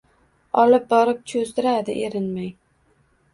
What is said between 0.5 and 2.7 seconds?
olib borib choʼzdiradi erinmay